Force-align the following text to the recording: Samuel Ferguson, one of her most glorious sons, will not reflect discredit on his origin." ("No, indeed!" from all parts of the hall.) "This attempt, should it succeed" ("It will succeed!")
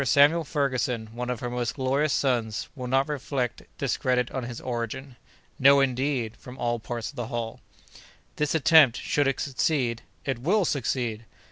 Samuel 0.03 0.43
Ferguson, 0.45 1.11
one 1.13 1.29
of 1.29 1.41
her 1.41 1.49
most 1.51 1.75
glorious 1.75 2.11
sons, 2.11 2.69
will 2.75 2.87
not 2.87 3.07
reflect 3.07 3.61
discredit 3.77 4.31
on 4.31 4.41
his 4.45 4.59
origin." 4.59 5.15
("No, 5.59 5.79
indeed!" 5.79 6.35
from 6.37 6.57
all 6.57 6.79
parts 6.79 7.11
of 7.11 7.15
the 7.17 7.27
hall.) 7.27 7.59
"This 8.37 8.55
attempt, 8.55 8.97
should 8.99 9.27
it 9.27 9.39
succeed" 9.39 10.01
("It 10.25 10.39
will 10.39 10.65
succeed!") 10.65 11.25